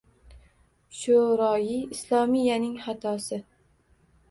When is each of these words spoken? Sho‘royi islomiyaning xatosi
Sho‘royi 0.99 1.77
islomiyaning 1.97 2.75
xatosi 2.89 3.41